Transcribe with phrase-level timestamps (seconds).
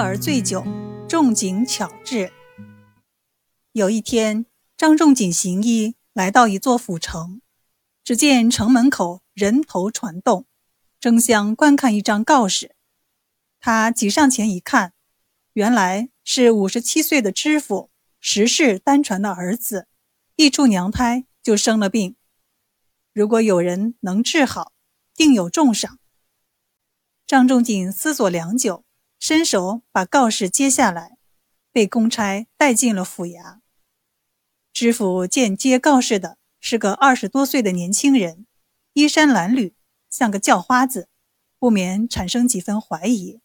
[0.00, 0.64] 而醉酒，
[1.08, 2.32] 仲景巧治。
[3.72, 4.46] 有一天，
[4.76, 7.40] 张仲景行医来到一座府城，
[8.04, 10.46] 只见城门口人头攒动，
[11.00, 12.76] 争相观看一张告示。
[13.58, 14.92] 他挤上前一看，
[15.54, 19.88] 原来是五十七岁的知府石氏单传的儿子，
[20.36, 22.14] 一出娘胎就生了病，
[23.12, 24.72] 如果有人能治好，
[25.16, 25.98] 定有重赏。
[27.26, 28.84] 张仲景思索良久。
[29.18, 31.18] 伸手把告示接下来，
[31.72, 33.58] 被公差带进了府衙。
[34.72, 38.46] 知府见接告示的是个二十多岁的年轻人，
[38.92, 39.74] 衣衫褴褛，
[40.08, 41.08] 像个叫花子，
[41.58, 43.40] 不免产生几分怀疑。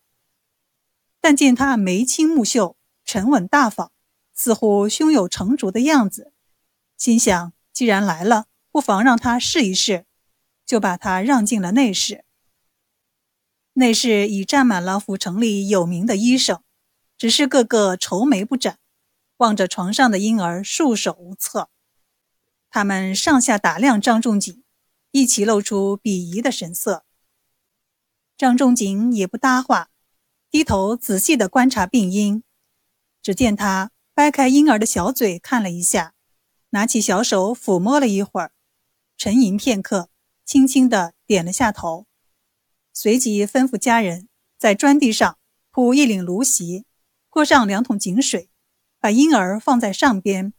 [1.19, 3.91] 但见他眉清目秀，沉稳大方，
[4.33, 6.33] 似乎胸有成竹的样子，
[6.97, 10.05] 心想既然来了，不妨让他试一试，
[10.65, 12.25] 就把他让进了内室。
[13.75, 16.61] 内室已站满了府城里有名的医生，
[17.17, 18.77] 只是个个愁眉不展，
[19.37, 21.69] 望着床上的婴儿束手无策。
[22.69, 24.63] 他们上下打量张仲景，
[25.09, 27.03] 一起露出鄙夷的神色。
[28.37, 29.89] 张仲景也不搭话，
[30.51, 32.43] 低头仔细地观察病因。
[33.23, 36.13] 只见他掰开婴儿的小嘴看了一下，
[36.69, 38.51] 拿起小手抚摸了一会儿，
[39.17, 40.09] 沉吟片刻，
[40.45, 42.05] 轻轻地点了下头。
[42.93, 45.39] 随即吩咐家人在砖地上
[45.71, 46.85] 铺一领芦席，
[47.29, 48.51] 泼上两桶井水，
[48.99, 50.53] 把婴儿放在上边，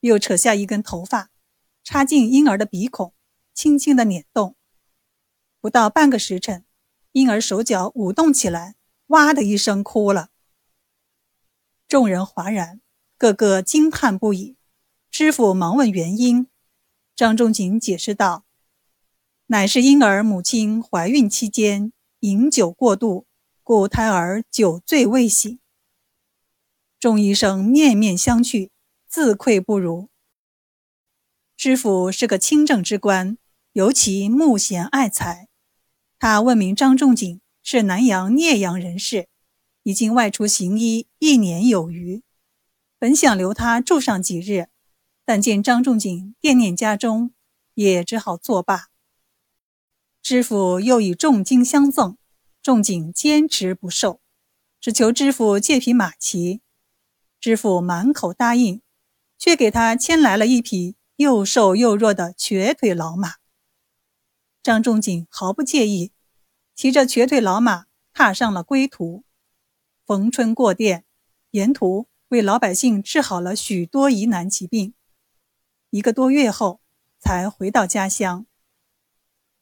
[0.00, 1.30] 又扯下一根头发，
[1.84, 3.14] 插进婴儿的鼻孔，
[3.52, 4.56] 轻轻地捻动。
[5.60, 6.64] 不到半个时辰，
[7.12, 8.76] 婴儿手脚舞动起来，
[9.08, 10.30] 哇的一声哭了。
[11.86, 12.80] 众人哗然，
[13.18, 14.56] 个个惊叹不已。
[15.10, 16.46] 知府忙问原因，
[17.14, 18.46] 张仲景解释道。
[19.52, 23.26] 乃是婴儿母亲怀孕期间饮酒过度，
[23.64, 25.58] 故胎儿酒醉未醒。
[27.00, 28.70] 众医生面面相觑，
[29.08, 30.08] 自愧不如。
[31.56, 33.38] 知府是个清正之官，
[33.72, 35.48] 尤其慕贤爱才。
[36.20, 39.26] 他问明张仲景是南阳聂阳人士，
[39.82, 42.22] 已经外出行医一年有余，
[43.00, 44.68] 本想留他住上几日，
[45.24, 47.32] 但见张仲景惦念家中，
[47.74, 48.89] 也只好作罢。
[50.30, 52.16] 知府又以重金相赠，
[52.62, 54.20] 仲景坚持不受，
[54.80, 56.62] 只求知府借匹马骑。
[57.40, 58.80] 知府满口答应，
[59.36, 63.38] 却给他牵来了一匹又瘦又弱的瘸腿老马。
[64.62, 66.12] 张仲景毫不介意，
[66.76, 69.24] 骑着瘸腿老马踏上了归途。
[70.06, 71.04] 逢春过店，
[71.50, 74.94] 沿途为老百姓治好了许多疑难疾病。
[75.90, 76.80] 一个多月后，
[77.18, 78.46] 才回到家乡。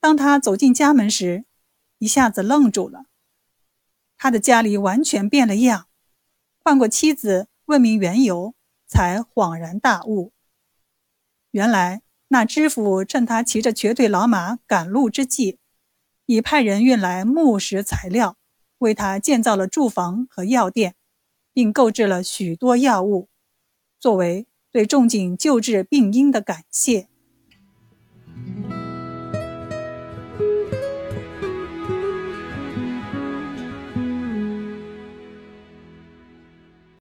[0.01, 1.45] 当他走进家门时，
[1.99, 3.07] 一下子愣住了。
[4.17, 5.87] 他的家里完全变了样，
[6.59, 8.55] 换过妻子问明缘由，
[8.87, 10.33] 才恍然大悟。
[11.51, 15.59] 原来那知府趁他骑着瘸腿老马赶路之际，
[16.27, 18.37] 已派人运来木石材料，
[18.79, 20.95] 为他建造了住房和药店，
[21.53, 23.29] 并购置了许多药物，
[23.99, 27.09] 作为对仲景救治病因的感谢。